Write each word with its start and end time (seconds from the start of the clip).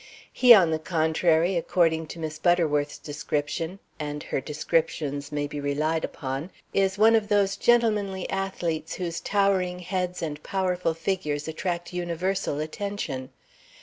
He, 0.33 0.51
on 0.51 0.71
the 0.71 0.79
contrary, 0.79 1.55
according 1.55 2.07
to 2.07 2.17
Miss 2.17 2.39
Butterworth's 2.39 2.97
description 2.97 3.77
(and 3.99 4.23
her 4.23 4.41
descriptions 4.41 5.31
may 5.31 5.45
be 5.45 5.59
relied 5.59 6.03
upon), 6.03 6.49
is 6.73 6.97
one 6.97 7.15
of 7.15 7.27
those 7.27 7.55
gentlemanly 7.55 8.27
athletes 8.31 8.95
whose 8.95 9.19
towering 9.21 9.77
heads 9.77 10.23
and 10.23 10.41
powerful 10.41 10.95
figures 10.95 11.47
attract 11.47 11.93
universal 11.93 12.59
attention. 12.59 13.29